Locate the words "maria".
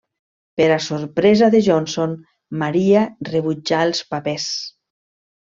2.63-3.05